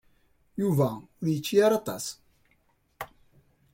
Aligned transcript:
Yuba 0.61 0.87
ur 1.19 1.27
yečči 1.29 1.57
ara 1.65 1.75
aṭas. 1.79 2.05